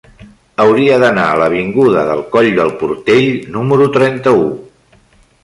[0.63, 4.51] Hauria d'anar a l'avinguda del Coll del Portell número trenta-u.